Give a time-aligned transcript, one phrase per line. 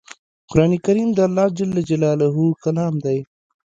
[0.49, 1.59] قرآن کریم د الله ج
[2.65, 3.19] کلام دی